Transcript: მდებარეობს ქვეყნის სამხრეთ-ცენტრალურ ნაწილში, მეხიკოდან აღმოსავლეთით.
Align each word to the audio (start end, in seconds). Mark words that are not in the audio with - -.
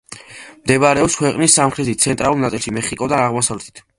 მდებარეობს 0.61 1.17
ქვეყნის 1.19 1.57
სამხრეთ-ცენტრალურ 1.59 2.43
ნაწილში, 2.47 2.75
მეხიკოდან 2.79 3.25
აღმოსავლეთით. 3.29 3.87